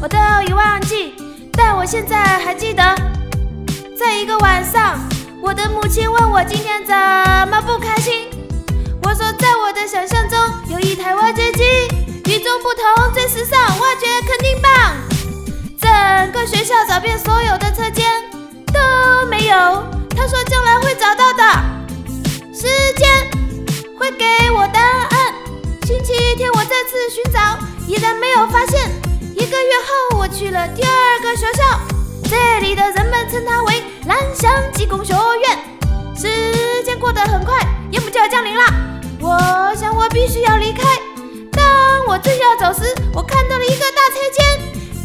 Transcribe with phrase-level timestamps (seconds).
[0.00, 1.12] 我都已忘记，
[1.52, 2.82] 但我现在还记得，
[3.98, 4.96] 在一个晚上，
[5.42, 6.94] 我的母亲问我今天怎
[7.48, 8.28] 么不开心。
[9.02, 10.38] 我说，在我的想象中，
[10.68, 11.64] 有一台挖掘机，
[12.26, 14.96] 与众不同，最时尚，挖掘肯定棒。
[15.80, 18.06] 整个学校找遍所有的车间
[18.66, 19.84] 都没有。
[20.16, 21.42] 他说将来会找到的，
[22.54, 23.08] 时间
[23.98, 25.34] 会给我答案。
[25.84, 29.07] 星期天我再次寻找，依然没有发现。
[29.48, 29.72] 一个月
[30.12, 31.80] 后，我去了第二个学校，
[32.28, 35.58] 这里的人们称它为蓝翔技工学院。
[36.14, 37.58] 时间过得很快，
[37.90, 38.62] 夜幕就要降临了。
[39.18, 40.82] 我想我必须要离开。
[41.50, 41.64] 当
[42.06, 44.44] 我正要走时，我看到了一个大车间，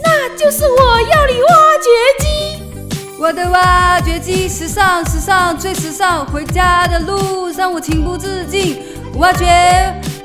[0.03, 1.87] 那就是我要里挖掘
[2.19, 3.15] 机。
[3.17, 6.25] 我的挖掘机时尚，时尚最时尚。
[6.25, 8.83] 回家的路上，我情不自禁
[9.15, 9.45] 挖掘，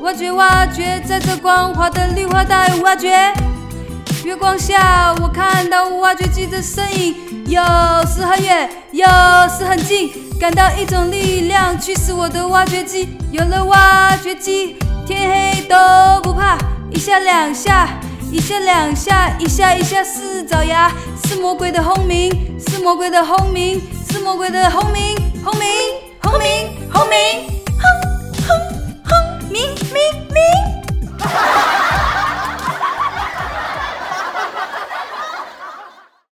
[0.01, 3.33] 挖掘，挖掘，在这光滑的绿化带挖掘。
[4.29, 7.63] 月光下，我看到挖掘机的身影，有
[8.07, 9.07] 时很远，有
[9.49, 13.09] 时很近，感到一种力量驱使我的挖掘机。
[13.33, 14.77] 有了挖掘机，
[15.07, 15.75] 天黑都
[16.21, 16.59] 不怕。
[16.91, 17.89] 一下两下，
[18.31, 20.93] 一下两下，一下一下是爪牙，
[21.25, 22.31] 是魔鬼的轰鸣，
[22.69, 23.81] 是魔鬼的轰鸣，
[24.13, 25.67] 是魔鬼的轰鸣，轰鸣，
[26.21, 27.19] 轰鸣，轰鸣，
[27.81, 27.89] 轰
[28.47, 28.59] 轰
[29.09, 31.88] 轰鸣鸣鸣。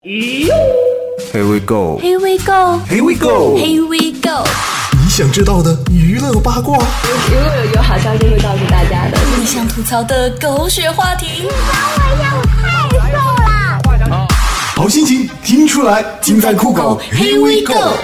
[0.05, 1.97] Here we go.
[2.01, 3.57] Here we go, Here we go.
[3.57, 4.45] here we go。
[5.01, 9.19] 你想知道的娱乐八卦，如果有有好消息会告诉大家的。
[9.39, 11.53] 你想吐槽的狗血话题，我
[12.61, 13.17] 太瘦
[14.11, 14.27] 了
[14.75, 17.01] 好心情听出来，尽在酷狗。
[17.13, 17.97] Here we go。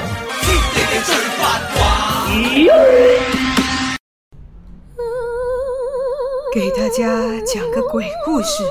[6.55, 7.05] 给大家
[7.45, 8.63] 讲个鬼故事。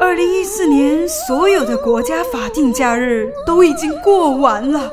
[0.00, 4.90] 二零一四年所有的国家法定假日都已经过完了，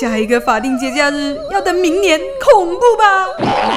[0.00, 3.26] 下一个法定节假日要等明年，恐怖吧？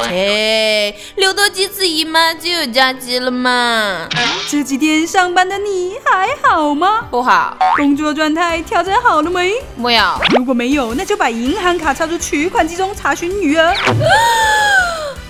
[0.08, 4.08] 切，留多几次姨妈就有假期了嘛？
[4.50, 7.06] 这几天上班的你还好吗？
[7.12, 9.56] 不好，工作状态调整好了没？
[9.76, 10.04] 没有。
[10.38, 13.74] 如果没有，那就把银行卡插入取款机中查询余额。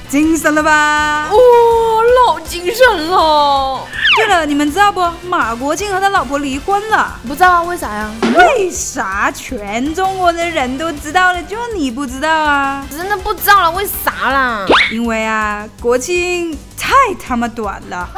[0.07, 1.27] 精神了吧？
[1.31, 1.37] 哦，
[2.27, 3.85] 老精神了。
[4.15, 5.01] 对了，你们知道不？
[5.27, 7.19] 马国庆和他老婆离婚了。
[7.27, 8.09] 不知道为啥呀？
[8.37, 9.29] 为啥？
[9.31, 12.85] 全中国的人都知道了，就你不知道啊？
[12.89, 14.65] 真的不知道了，为啥啦？
[14.91, 18.09] 因为啊，国庆太他妈短了。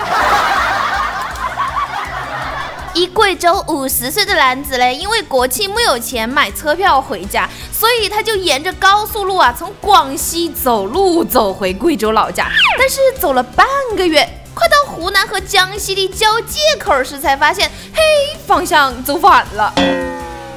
[2.97, 12.47] 一贵州五十岁的男子嘞，因为国庆没有钱买车票回家，所以他就沿着高速路啊，从广西走路走回贵州老家。
[12.75, 18.02] 但是走了半个月，快到湖南和江西的交界口时，才发现，嘿，
[18.47, 19.72] 方向走反了。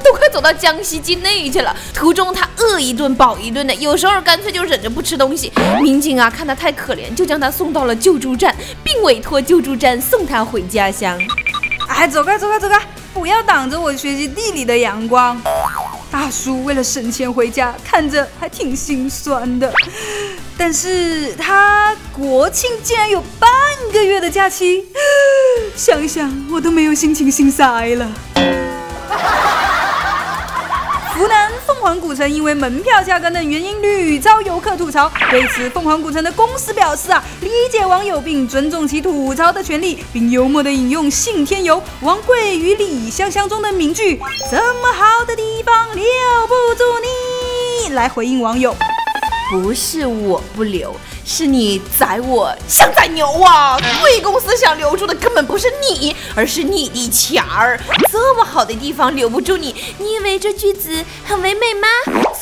[0.03, 5.53] 都快走到江西境内去了，途中他饿一顿饱一顿的，有时候干脆就忍着不吃东西。
[5.79, 11.15] 民警啊，看他太可怜，就将他送到了救助站，并委托救助站送他回家乡。
[12.01, 12.79] 哎，走开，走开，走开！
[13.13, 15.39] 不要挡着我学习地理的阳光。
[16.09, 19.71] 大叔为了省钱回家，看着还挺心酸的。
[20.57, 23.47] 但是他国庆竟然有半
[23.93, 24.83] 个月的假期，
[25.75, 28.09] 想想我都没有心情心塞了。
[31.13, 31.50] 湖 南
[31.81, 44.21] 凤凰古城因为门票价格等原因屡遭游客吐槽，对此凤凰古城的公司表示啊，理解网友并尊重其吐槽的权利，并幽默的引用信天游王贵与李香香中的名句
[44.51, 46.03] “这么好的地方留
[46.47, 48.75] 不住你”来回应网友。
[49.51, 50.95] 不是我不留，
[51.25, 53.77] 是你宰我像宰牛啊！
[53.99, 57.77] 贵公司想留住的根本不是你，而是你的钱儿。
[58.09, 61.87] 这么好的地方留不住你，你以为这句子很唯美吗？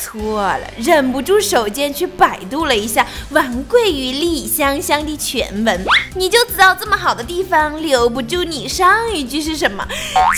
[0.00, 8.68] 错了，忍不住手贱去百度了一下王贵与李香香的全文，你就知道这么好的地方留不住你。
[8.68, 9.84] 上一句是什么？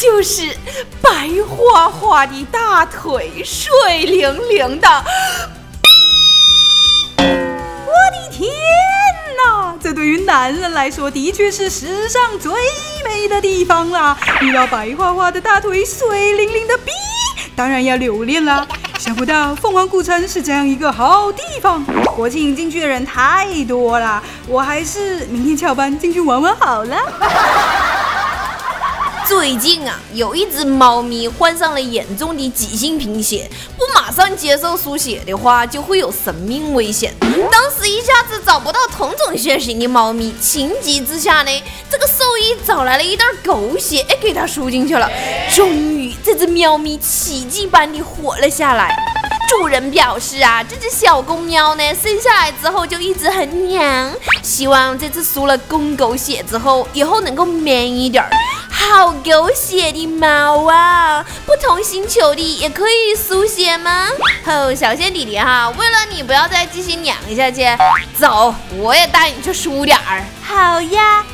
[0.00, 0.56] 就是
[1.02, 5.04] 白花花的大腿，水灵灵的。
[8.12, 8.50] 我的天
[9.38, 9.74] 哪！
[9.80, 12.52] 这对于男人来说，的确是世上最
[13.06, 14.14] 美的地方啦！
[14.42, 16.90] 遇到白花花的大腿、水灵灵的逼，
[17.56, 18.66] 当然要留恋啦。
[18.98, 21.82] 想不到凤凰古城是这样一个好地方，
[22.14, 26.96] 国庆进去的人太多了，我还是明天翘班进去玩玩好了。
[29.34, 37.14] 最近啊，有一只猫咪患上了严重的急性贫血，不马上接受输血的话，就会有生命危险。
[37.18, 45.10] 当时一下子找不到同种血型的猫咪，情急之下呢，这个兽医找来了一袋狗血，哎，给它输进去了。
[45.56, 48.94] 终于，这只喵咪奇迹般的活了下来。
[49.48, 54.12] 主人表示啊，这只小公喵呢，生下来之后就一直很娘，
[54.42, 58.30] 希望这次输了公狗血之后，以后能够 man 一点儿。
[58.90, 61.24] 好狗血的猫啊！
[61.46, 64.08] 不同星球的也可以输血吗？
[64.44, 67.64] 哦，小仙弟弟哈，为了你不要再继续娘下去，
[68.18, 70.24] 走，我也带你去输点儿。
[70.42, 71.24] 好呀。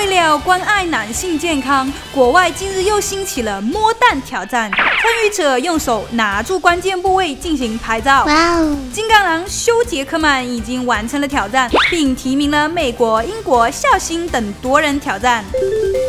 [0.00, 4.82] 为了关爱男性健康，国外近日又兴起了摸蛋挑战，参
[5.22, 8.24] 与者用手拿住关键部位进行拍照。
[8.24, 8.78] 哇哦！
[8.94, 15.44] 金刚狼休·杰克曼已经完成了挑战，并提名了美国、英国、孝心等多人挑战。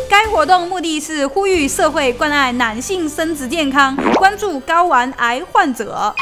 [0.08, 6.14] 该活动目的是呼吁社会关爱男性生殖健康，关注睾丸癌患者。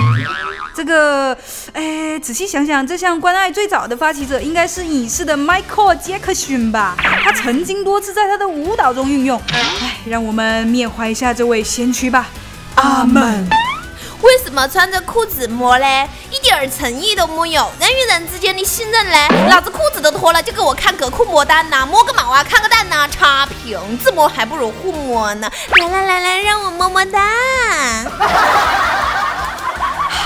[0.75, 1.37] 这个，
[1.73, 6.96] 哎，仔细想想，这项关爱最早的发起者应该是已逝的 Michael Jackson 吧？
[7.23, 9.40] 他曾经多次在他的舞蹈中运用。
[9.52, 12.26] 哎，让我们缅怀一下这位先驱吧。
[12.76, 13.48] 阿门。
[14.22, 16.06] 为什么穿着裤子摸嘞？
[16.30, 19.26] 一点诚意都没有，人与人之间的信任嘞？
[19.48, 21.86] 老子裤子都脱了，就给我看隔裤摸蛋呐？
[21.86, 22.44] 摸个毛啊？
[22.44, 23.08] 看个蛋呐？
[23.08, 25.50] 差评，自摸还不如互摸呢。
[25.78, 27.22] 来来来来，让我摸摸蛋。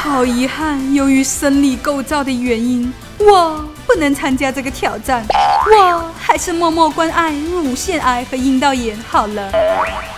[0.02, 3.64] 好遗憾，由于生理构造的原因，我
[3.94, 5.25] 不能参加这个挑战。
[5.31, 9.52] 我还是默默关爱乳腺癌和阴道炎好了。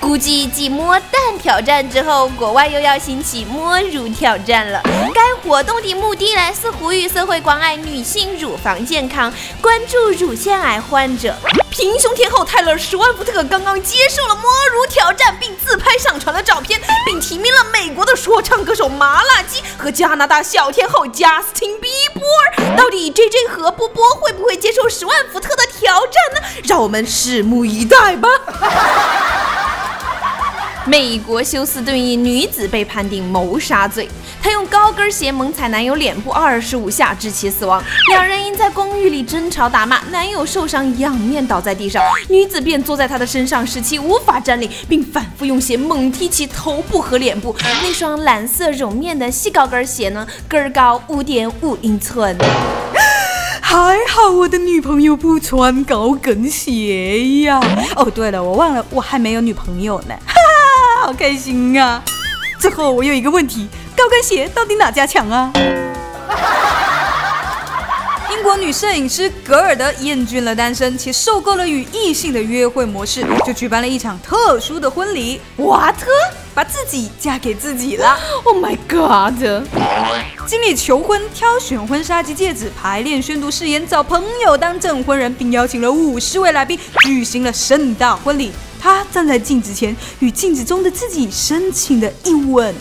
[0.00, 4.80] 估计继摸蛋挑战之后，国外又要兴起摸乳挑战了。
[5.12, 9.30] 该活动的目的呢，是呼吁社会关爱女性乳房健康，
[9.60, 11.34] 关注乳腺癌患者。
[11.76, 22.22] 平胸天后泰勒·史万福特刚刚接受了摸乳挑战，并自拍上传了照片，并提名了美国的说唱歌手麻辣鸡和加拿大小天后贾斯汀·比伯。
[22.78, 26.48] 到底 J J 和波波会不会接受史万福特的挑战呢？
[26.64, 28.30] 让我们拭目以待吧。
[30.86, 34.08] 美国休斯顿一女子被判定谋杀罪，
[34.40, 37.82] 她用高跟鞋猛踩男友脸部二十五下，致其死亡。
[38.10, 47.54] 两人因在公寓里争吵打骂，男友受伤仰面倒在地上，女子便坐在他的身上，使其无法站立，并反复用鞋猛踢其头部和脸部。
[47.82, 52.36] 那双蓝色绒面的细高跟鞋呢，跟高五点五英寸。
[53.60, 57.60] 还好我的女朋友不穿高跟鞋呀。
[57.96, 60.14] 哦，对了，我忘了，我还没有女朋友呢。
[61.06, 62.02] 好开心啊！
[62.58, 65.52] 最后我有一个问题：高跟鞋到底哪家强啊？
[68.32, 75.40] 英国女摄影师格尔德厌倦了单身，且受够了与异性的约会模式，就举办了一场特殊的婚礼。
[75.58, 76.08] 瓦特
[76.52, 78.18] 把自己嫁给自己了。
[78.42, 79.40] Oh my god！
[80.44, 88.50] 经历求婚、挑选婚纱及戒指、排练、宣读誓言、找朋友当证婚人，并邀请了五十位来宾，举行了盛大婚礼。
[88.86, 92.72] 她站在镜子前，与镜子中的自己深情的一吻，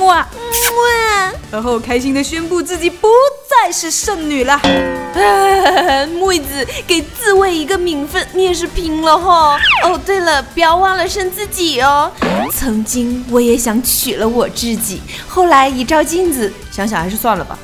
[0.00, 3.06] 哇哇，然后开心的宣布自己不
[3.48, 4.60] 再是剩女了。
[6.18, 9.56] 妹子，给自慰一个名分，你也是拼了哈！
[9.84, 12.10] 哦，对了，不要忘了生自己哦。
[12.50, 17.56] 曾经我也想娶了我自己，后来一照镜子，想想还是算了吧。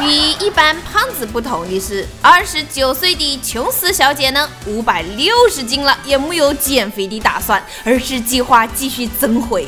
[0.00, 9.66] 与一般胖子不同的是，二十九岁的琼斯小姐呢，五百六十斤了，也没有减肥的打算，而是计划继续增肥。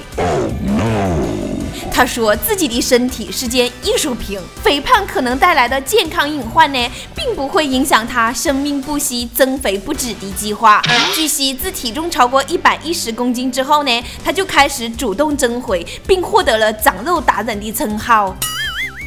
[1.93, 10.81] 她说自己的身体是件艺术品，肥胖可能带来的健康隐患呢，并不会影响她生命不息、增肥不止的计划。
[11.13, 18.37] 据悉，自体重超过一百一十公斤之后呢，她就开始主动增肥，并获得了“长肉达人”的称号。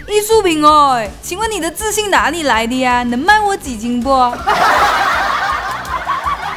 [0.07, 3.03] 艺术品哦，请问你的自信哪里来的呀？
[3.03, 4.09] 能卖我几斤不？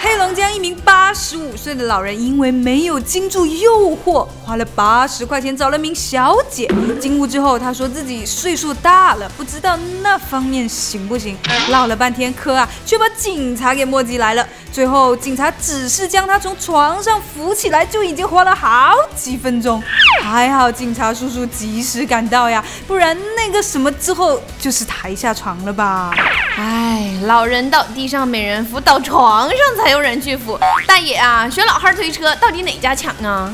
[0.06, 6.70] 黑龙江一名八十五岁的老人因为没有经住诱惑，花了八十块钱找了名小姐。
[7.00, 11.36] 进屋之后，他说自己岁数大了，不知道那方面行不行。
[11.70, 14.46] 唠了半天嗑啊，却把警察给墨迹来了。
[14.70, 19.82] 最后，警察只是将他从床上扶起来，就已经花了好几分钟。
[20.22, 26.14] 还好警察叔叔及时赶到呀，不然那个什么之后就是抬下床了吧？
[26.56, 30.60] 哎，老人倒地上美人扶，倒床上才有人拒付。
[30.86, 33.50] 大爷啊，学老汉推车，到底哪家强啊？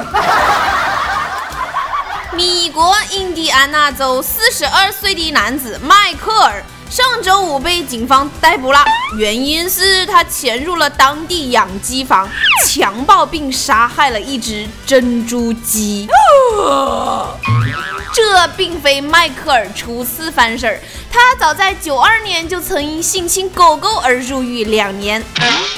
[2.34, 6.60] 米国印第安纳州四十二岁的男子迈克尔。
[6.90, 8.84] 上周五被警方逮捕了，
[9.16, 12.28] 原因是他潜入了当地养鸡房，
[12.66, 16.06] 强暴并杀害了一只珍珠鸡。
[18.12, 20.78] 这并非迈克尔初次犯事儿，
[21.10, 25.22] 他早在九二年就曾因性侵狗狗而入狱两年，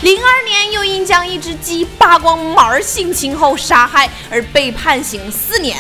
[0.03, 5.77] 零二年又因将一只鸡扒光毛儿性侵后杀害而被判刑四年。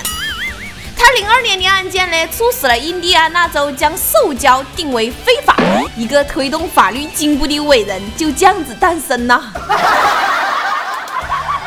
[0.96, 5.56] 他零二年的案件呢，促使了印第安纳州将受教定为非法，
[5.96, 9.52] 一个推动法律进步的伟人就这样子诞生了。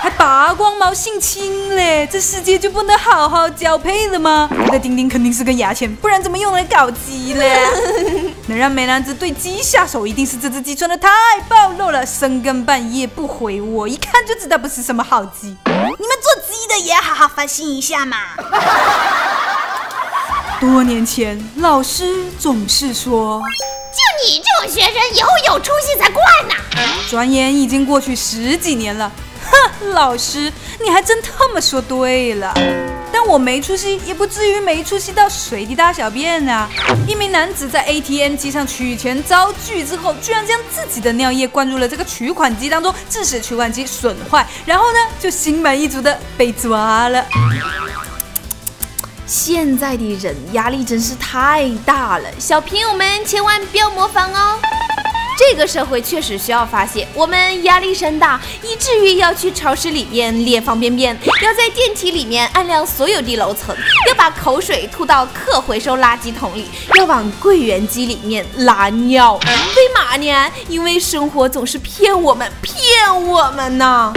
[0.08, 4.50] 还拔光毛性侵嘞，这世界就不能好好交配了吗？
[4.66, 7.62] 我的丁丁肯定是根牙签，不然怎么用来搞基嘞？
[8.48, 11.10] 能让美男子对鸡下手，一定是这只鸡穿的太
[11.50, 15.48] 暴露了，深更半夜不回我，一看就知道不是什么好鸡。
[15.66, 18.18] 你们做鸡的也好好反省一下嘛。
[20.62, 23.42] 多年前，老师总是说，
[23.92, 26.56] 就你这种学生，以后有出息才怪呢。
[27.10, 29.12] 转眼已经过去十几年了。
[29.94, 30.52] 老师，
[30.84, 32.54] 你还真他妈说对了。
[33.12, 36.70] 但我没出息，也不至于没出息到随地大小便啊！
[37.08, 47.26] 一名男子在 ATM 机上取钱遭拒之后，居然将自己的尿液灌入了这个取款机当中，致使取款机损坏，然后呢，就心满意足的被抓了。
[49.26, 54.60] 现在的人压力真是太大了，小朋友们千万不要模仿哦。
[55.38, 63.76] 这个社会确实需要发泄，我们压力山大，以至于要去超市里面列方便面，要在电梯里面按量所有的楼层，
[64.10, 66.66] 要把口水吐到可回收垃圾桶里，
[66.96, 69.36] 要往柜员机里面拉尿。
[69.36, 70.52] 为嘛呢？
[70.68, 72.84] 因为生活总是骗我们，骗
[73.28, 74.12] 我们呢。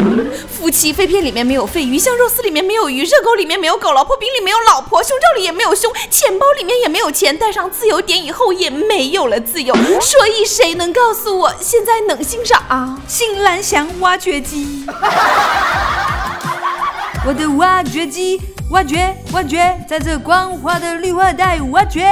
[0.48, 9.74] 夫妻肺片里面没有肺，鱼香肉丝里面没有鱼，热狗里面没有狗，老婆饼里没有老婆，胸罩里也没有胸，钱包里面也没有钱，带上自由点以后也没有了自由。
[9.74, 12.96] 所以谁能告诉我现在能姓啥？
[13.06, 14.86] 姓蓝翔挖掘机。
[17.26, 18.40] 我的挖掘机，
[18.70, 22.08] 挖掘挖掘，在这光滑的绿化带挖掘，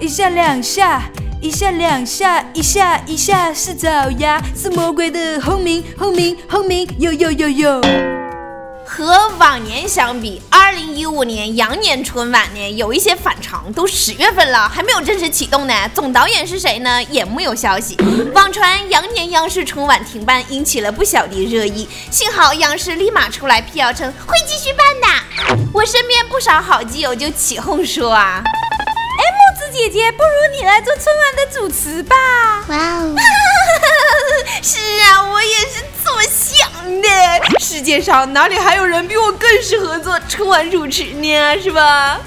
[0.00, 1.02] 一下两下，
[1.40, 8.17] 一下两下，一下一下是爪牙，是魔鬼的轰鸣轰鸣轰鸣，呦呦呦呦。
[8.88, 15.74] 和往年相比，二零一五年羊年春晚呢有一些反常，都十月份了还没有正式启动呢。
[15.94, 17.02] 总导演是谁呢？
[17.04, 17.94] 也木有消息。
[18.34, 21.86] 网传羊年央视春晚停办，引起了不小的热议。
[22.10, 25.58] 幸好央视立马出来辟谣称会继续办的。
[25.74, 32.16] 我身边不少好基友就起哄说啊，哎，木子姐姐，不如你来做春晚的主持吧。
[32.68, 33.14] 哇哦！
[34.62, 35.84] 是啊，我也是
[36.88, 37.58] 那。
[37.60, 41.60] 世界上哪里还有人比我更适合做春晚主持呢？
[41.60, 42.18] 是吧？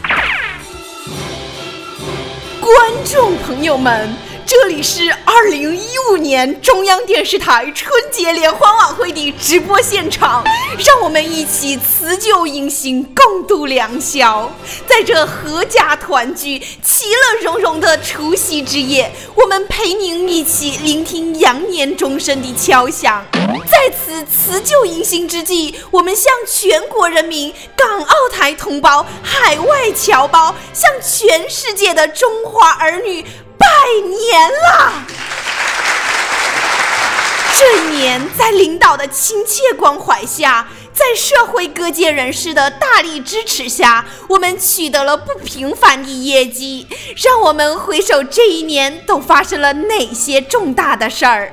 [2.59, 10.43] 观众朋友们，这里是二零一五年中央电视台春节联欢晚会的直播现场，
[10.77, 14.51] 让我们一起辞旧迎新，共度良宵。
[14.87, 23.25] 在这阖家团聚、其乐融融的除夕之夜，我们陪您一起聆听羊年钟声的敲响。
[23.69, 33.25] 在此辞旧迎新之际，我们向全国人民、港澳台同胞、海外侨胞，向全世界的中华儿女
[33.61, 33.67] 拜
[34.07, 34.91] 年啦！
[37.53, 40.67] 这年，在领导的亲切关怀下，
[41.01, 46.87] 在社会各界人士的大力支持下，我们取得了不平凡的业绩。
[47.17, 51.51] 让我们回首这一年，都发生了哪些重大的事儿？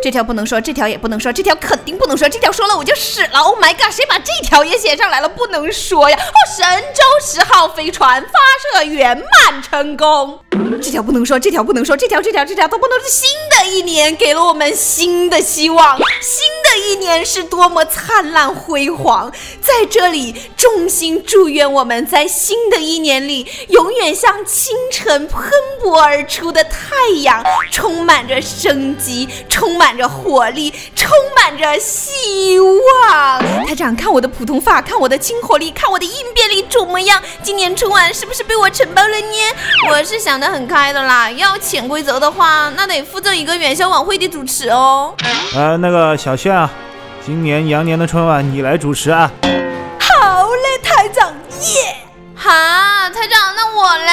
[0.00, 3.40] 这条不能说，这条也不能说，这条肯定不能说，这条说了我就死了。
[3.40, 5.28] Oh my god，谁把这条也写上来了？
[5.28, 6.16] 不能说呀！
[6.16, 8.28] 哦，神舟十号飞船发
[8.78, 10.38] 射圆满成功。
[10.80, 13.08] 这条不能说，这条不能说，这条这条这条都不能是。
[13.08, 16.43] 新的一年给了我们新的希望，新
[16.94, 19.28] 一年是多么灿烂辉煌！
[19.60, 25.42] 在这里，衷心祝愿我们在新的一年里，永远像清晨喷
[25.82, 33.40] 薄而出的太阳，充满着生机，充满着活力，充满着希望。
[33.66, 37.20] 台长，看我的普通话，看我的亲活力，看我的应变力怎么样？
[37.42, 39.36] 今年春晚是不是被我承包了呢？
[39.90, 45.12] 我是想得很开的啦，要潜规则的话，那得负责一个元宵晚会的主持哦。
[45.56, 46.70] 呃，那个小炫啊，
[47.26, 49.32] 今年羊年的春晚你来主持啊。
[49.98, 51.96] 好嘞，台长，耶！
[52.34, 54.12] 哈，台长，那我嘞？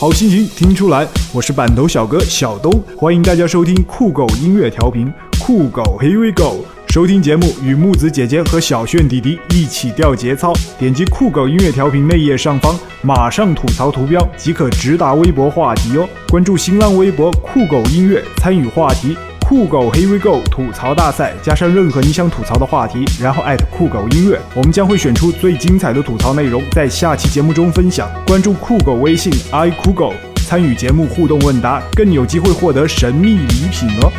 [0.00, 16.08] 好心情听出来，我是板头小哥小东，欢迎大家收听酷狗音乐调频，酷狗 Here we go，收听节目与木子姐姐和小炫弟弟一起掉节操，点击酷狗音乐调频内页上方马上吐槽图标即可直达微博话题哦。
[16.28, 28.08] 关注新浪微博酷狗音乐，参与话题酷狗 Here we go 吐槽大赛，加上任何你想吐槽的话题，然后艾特酷狗音乐，我们将会选出最精彩的吐槽内容，在下期节目中分享。
[28.24, 30.14] 关注酷狗微信 i 酷狗，
[30.46, 34.12] 参与节目互动问答，更有机会获得神秘礼品哦。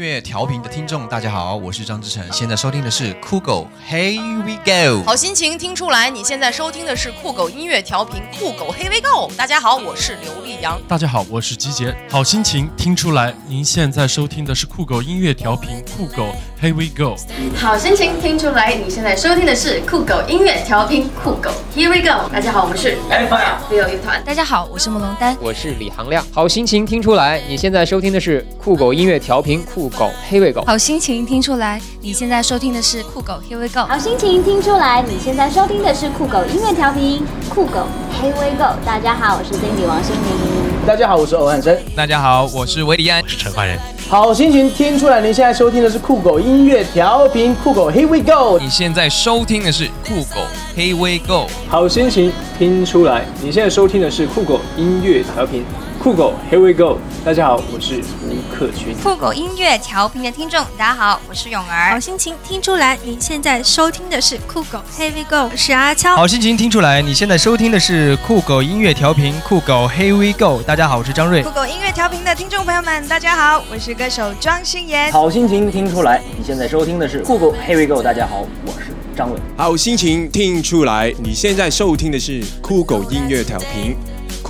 [0.00, 5.04] 乐调频的听众，大家好，我是张志成，现在收听的是酷狗 Here We Go。
[5.04, 9.30] 好心情听出来，你现在收听的是酷狗音乐调频酷狗 Here We Go。
[9.36, 10.80] 大家好，我是刘丽阳。
[10.88, 11.94] 大家好，我是吉杰。
[12.08, 17.16] 好心情听出来，您现在收听的是酷狗音乐调频酷狗 Here We Go。
[17.56, 22.28] 好心情听出来，你现在收听的是酷狗音乐调频酷狗 Here We Go。
[22.30, 24.22] 大家好，我们是 Leo 乐团。
[24.22, 25.34] 大家好，我是慕容丹。
[25.40, 26.22] 我是李航亮。
[26.30, 30.66] 好心情听出来，你现在收听的是酷狗音乐调频酷狗 Hey, we go！。
[30.66, 33.88] 好心情听出来，你现在收听的是酷狗 Here We Go。
[33.88, 37.86] 好心情听出来，你现在收听的是酷狗音乐调频酷狗
[38.20, 38.76] Here We Go。
[38.84, 40.59] 大家好，我是 Cindy 王心凌。
[40.86, 41.76] 大家好，我是欧汉生。
[41.94, 43.78] 大家好，我是维里安，是陈焕仁。
[44.08, 48.58] 好心情听出来，您现在收听的是酷狗音乐调频酷狗 Here We Go。
[48.58, 50.40] 你现在收听的是酷狗
[50.74, 51.48] Here We Go。
[51.68, 55.64] 好心情听出来，你现在收听的是酷狗音乐调频
[56.02, 56.98] 酷狗 Here We Go。
[57.26, 58.96] 大家好，我是吴克群。
[59.02, 61.90] 酷狗音乐调频的听众，大家好，我是泳儿。
[61.90, 66.16] 好心情听出来，您现在收听的是酷狗 Here We Go，我是阿悄。
[66.16, 70.62] 好心情听出来，你现在收听的是酷狗音乐调频酷狗 Here We Go。
[70.62, 71.42] 大家好，我是张瑞。
[71.42, 75.12] 酷狗音乐调频的听众朋友们，大家好，我是歌手庄心妍。
[75.12, 78.02] 好心情听出来，你现在收听的是酷狗 Here We Go。
[78.02, 79.38] 大家好，我是张伟。
[79.54, 83.94] 好心情听出来，你现在收听的是酷狗音乐调频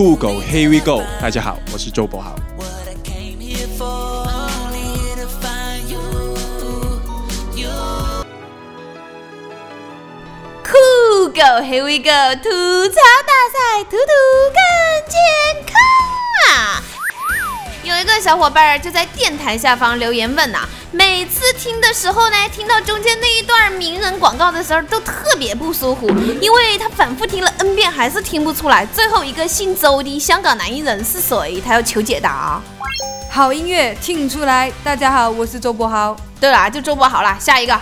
[0.01, 1.05] 酷狗 Here We Go。
[1.21, 2.35] 大家好，我是周博豪。
[10.65, 10.73] 酷
[11.29, 12.49] 狗 Here We Go 吐
[12.89, 14.15] 槽大赛，图图
[14.57, 14.59] 更
[15.07, 15.21] 健
[15.67, 15.75] 康
[16.49, 16.83] 啊！
[17.91, 20.61] 有一个小伙伴就在电台下方留言问呐、
[20.93, 26.09] 每次听的时候呢，听到中间那一段名人广告的时候，都特别不舒服，
[26.41, 28.87] 因为他反复听了 N 遍还是听不出来。
[28.87, 31.61] 最后一个姓周的香港男艺人是谁？
[31.61, 32.63] 他要求解答。
[33.29, 36.17] 好音乐听出来，大家好，我是周柏豪。
[36.41, 37.37] 对啦，就周柏豪啦。
[37.39, 37.79] 下一个，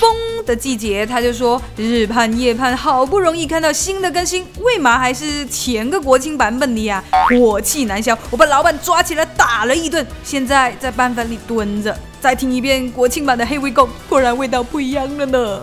[0.00, 7.02] 风的季节，他就说日盼夜盼，好不容易看到新的更新，为嘛还是前个国庆版本的呀？
[7.38, 15.60] 火气难消，我把老板抓起来打了一顿，现在在班房里蹲着，再听一遍国庆版的《黑喂狗》，果然味道不一样了呢。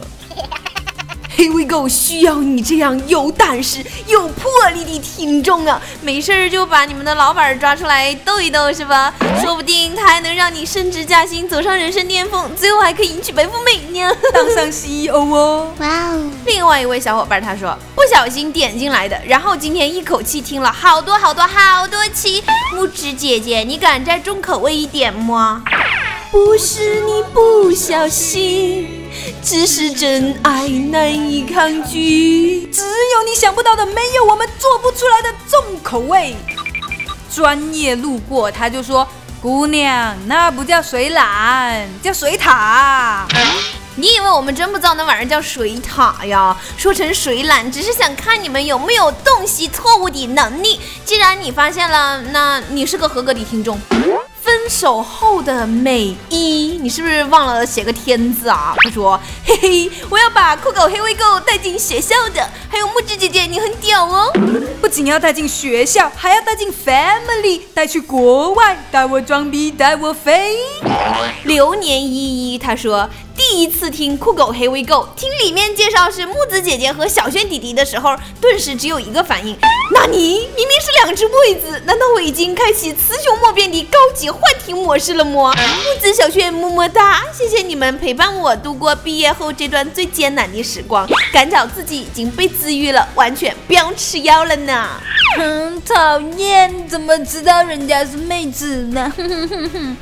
[1.38, 5.80] Here we go，需要你这样有胆识、有魄力的听众啊！
[6.02, 9.14] 没事儿就把你们的老板抓出来逗一逗，是吧？
[9.40, 15.72] 说不定他还能让你升职加薪，走上人生巅峰，最后还可以迎娶白富美呢，当上 CEO 哦！
[15.78, 16.32] 哇哦！
[16.48, 22.44] 另外一位小伙伴他说，不小心点进来的，然后今天一口气听了好多好多好多期。
[22.74, 25.62] 木指姐姐，你敢再重口味一点吗？
[26.32, 29.10] 不是你不小心。
[29.44, 36.36] 只是真爱难以抗拒，只有你想不到的，没有我们做不出来的重口味。
[37.34, 39.08] 专业路过，他就说
[39.42, 43.26] ：“姑娘，那不叫水懒，叫水塔。”
[43.96, 46.56] 你以为我们真不知道那玩意儿叫水塔呀？
[46.78, 50.80] 说成水懒，只是想看你们有没有洞悉错误的能力。
[51.04, 53.80] 既然你发现了，那你是个合格的听众。
[54.48, 58.74] 分手后的美一，你是不是忘了写个天字啊？
[58.78, 64.32] 他说：“嘿嘿，我要把酷狗黑微购带进学校的。”还有木质姐姐，你很屌哦！
[64.80, 70.56] 不仅要带进学校，还要带进 family，带去国外，带我装逼，带我飞。
[71.44, 73.10] 流年依依，他说。
[73.38, 79.56] 第一次听酷狗黑微购，听里面介绍是木子姐姐和小轩弟弟的时候，顿时只有一个反应：
[79.94, 85.54] 纳尼明明是两只妹子，难道我已经开启雌雄莫辨的高级幻听模式了吗？
[85.54, 87.22] 木子、小轩，么么哒！
[87.32, 94.90] 谢谢你们陪伴我度过毕业后这段最艰难的时光，感觉自己已经被治愈了，完全不用吃药了呢。
[95.38, 99.14] 很讨厌，怎么知道人家是妹子呢？
[99.16, 99.98] 哼哼哼哼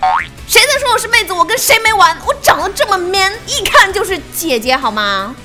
[0.48, 1.34] 谁在说我是妹子？
[1.34, 2.16] 我跟谁没完？
[2.26, 5.36] 我长得这么 man，一看就是姐姐，好吗？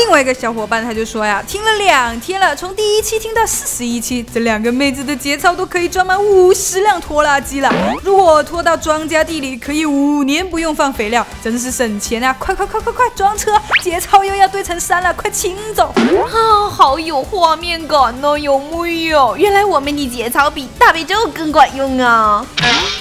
[0.00, 7.70] 另外一个小伙伴他就说呀，听了两天了，从第一期听到四十一期，这两个妹子的节操都可以装满五十辆拖拉机了。
[8.02, 12.34] 如果拖到庄稼地里，可以五年不用放肥料，真是省钱啊！
[12.38, 15.92] 快快快快快，装车，节操又要堆成山了，快请走！
[15.92, 19.36] 啊，好有画面感呢，有没有？
[19.36, 22.46] 原来我们的节操比大悲咒更管用啊！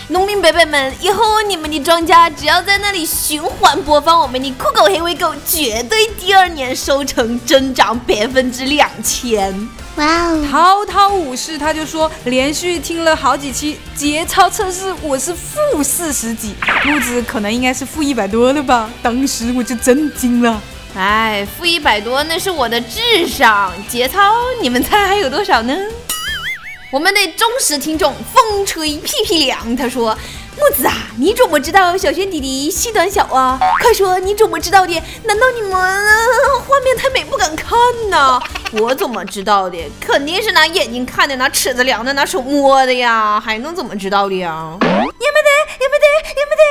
[0.09, 9.53] 农民伯伯们，以后你们的庄稼只要在那里循环播放我们的酷狗黑尾狗，绝对第二年成增长百分之两千。
[9.95, 10.45] 哇哦！
[10.49, 18.89] 滔滔武士他就说，连续听了好几期节操测试，我是负四十几，木子可能应该是负一百多了吧？
[19.01, 20.61] 当时我就震惊了。
[20.95, 24.19] 哎，负一百多那是我的智商，节操
[24.61, 25.75] 你们猜还有多少呢？
[26.91, 30.17] 我们的忠实听众风吹屁屁凉，他说
[30.57, 33.59] ：“木子啊，你怎么知道小轩弟弟细短小啊？
[33.79, 34.93] 快说你怎么知道的？
[35.23, 37.77] 难道你们画面太美不敢看
[38.09, 38.41] 呢？
[38.71, 39.77] 我怎么知道的？
[40.01, 44.75] 肯定是拿眼睛看的，拿尺子量的，拿手摸的呀，还能怎么知道的呀？
[44.81, 45.05] 也没得，
[45.79, 46.07] 也没得，
[46.39, 46.63] 也没得。”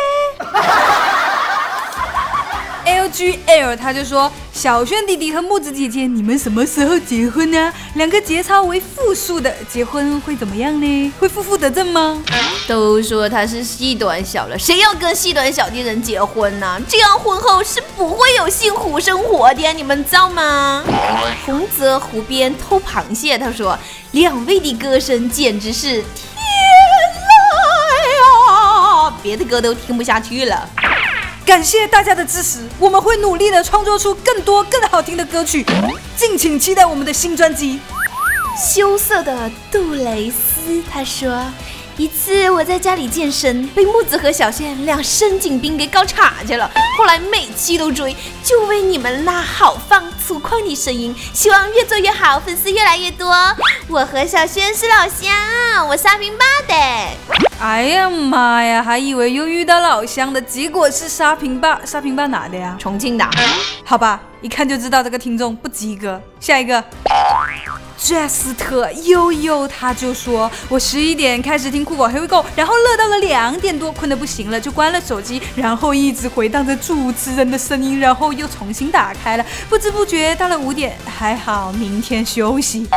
[2.88, 7.72] LGL 他就说：“小轩弟弟和木子姐姐，你们什么时候结婚呢？
[7.94, 11.12] 两个节操为负数的结婚会怎么样呢？
[11.20, 12.20] 会负负得正吗？”
[12.66, 16.76] 都说他是细短小了，谁要跟细短小的人结婚呢？
[16.88, 20.82] 这样婚后是不会有幸福生活的，你们知道吗？
[21.46, 23.78] 洪泽湖边偷螃蟹，他说
[24.10, 26.02] ：“两位的歌声简直是天
[27.14, 30.68] 籁呀，别的歌都听不下去了。”
[31.48, 35.64] 感谢大家的支持，我们会努力的创作出更多更好听的歌曲，
[36.14, 37.80] 敬请期待我们的新专辑。
[38.54, 41.42] 羞涩的杜蕾斯他说。
[41.96, 46.70] 一次我在家里健身，被木子和小轩俩深井兵给搞岔去了。
[46.96, 51.16] 后来每期都追，就为你们那好放粗犷的声音。
[51.32, 53.34] 希望越做越好，粉丝越来越多。
[53.88, 57.47] 我和小轩是老乡，我沙坪坝的。
[57.60, 61.80] 哎呀妈呀，还以为又遇到老乡的，结果是沙坪坝。
[61.84, 62.76] 沙坪坝哪的呀？
[62.78, 63.28] 重庆的。
[63.84, 66.20] 好吧，一看就知道这个听众不及格。
[66.38, 66.82] 下一个。
[67.96, 82.88] 杰斯特悠悠，他就说：“我十一点开始听酷狗黑 e 狗，然后乐到了两点多，困得不行了，就关了手机，然后一直回荡着主持人的声音，然后又重新打开了，不知不觉到了五点，还好明天休息。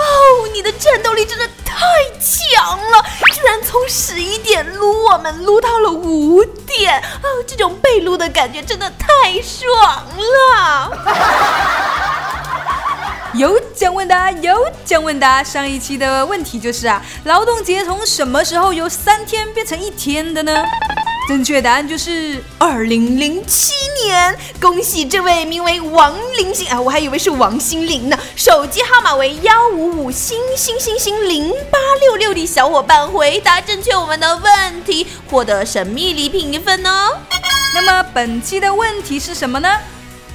[0.00, 1.76] 哦，你的战斗力真的太
[2.18, 9.06] 强了，居然从十一点撸我们撸到了五点，哦，这种被撸的感觉真的太
[9.42, 10.90] 爽了。
[13.34, 15.40] ”有奖问答，有奖问答。
[15.40, 20.64] 上一期的问题就是啊，劳动节从什么时候由三天变成一天的呢？
[21.28, 23.72] 正确答案就是二零零七
[24.04, 24.36] 年。
[24.60, 28.18] 恭喜这位名为王林星啊，我还以为是王心凌呢。
[28.34, 37.16] 手机号码为幺五五星星星星零八六六的小伙伴回答正确我们的问题，获得神秘礼品一份哦。
[37.74, 39.68] 那么本期的问题是什么呢？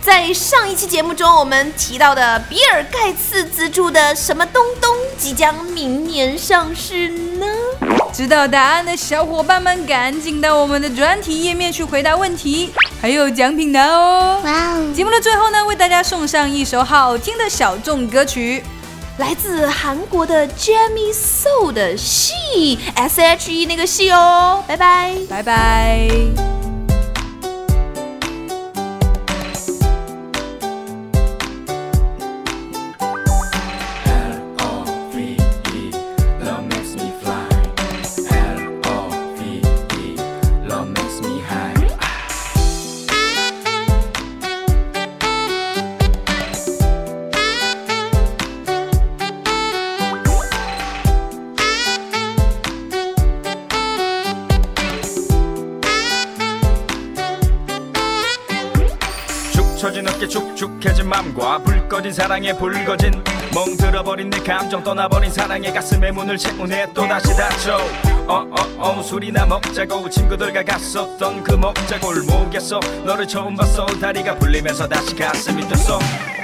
[0.05, 7.47] 在上一期节目中，我们提到的比尔盖茨资助的什么东东即将明年上市呢？
[8.13, 14.41] 知道答案的小伙伴们，赶紧到我们的专题页面去回答问题，还有奖品拿哦！
[14.45, 14.93] 哇哦！
[14.93, 18.63] 节目的最后呢，为大家送上一首好听的小众歌曲，
[19.17, 26.54] 来自韩国的 Jamie So 的 She S H E 那个 She 哦，拜拜，拜拜。
[62.45, 63.23] 사랑에 불거진
[63.55, 67.79] 멍들어버린 내 감정 떠나버린 사랑의 가슴에 문을 채우네 또다시 닫혀
[68.27, 73.87] 어어어 술이나 먹자고 친구들과 갔었던 그 먹자 골목에서 너를 처음 봤어.
[73.87, 76.34] 다리가 풀리면서 다시 가슴이 뛰었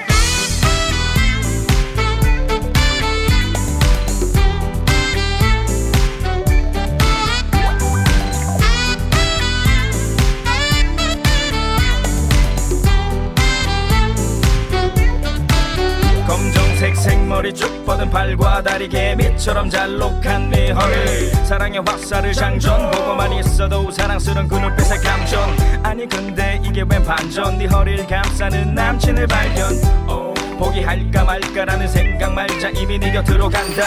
[17.42, 21.32] 머리 쭉 뻗은 팔과 다리 개미처럼 잘록한 네 허리.
[21.44, 25.50] 사랑의 화살을 장전 보고만 있어도 사랑스런 그 눈빛의 감정.
[25.82, 27.58] 아니 근데 이게 웬 반전?
[27.58, 29.74] 네 허리를 감싸는 남친을 발견.
[30.08, 32.70] 오, 포기할까 말까라는 생각 말자.
[32.76, 33.86] 이미 네 곁으로 간다